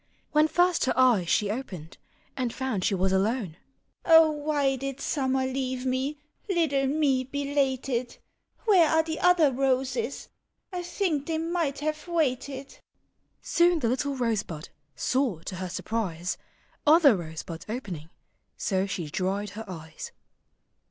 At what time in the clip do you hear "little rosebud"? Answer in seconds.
13.89-14.69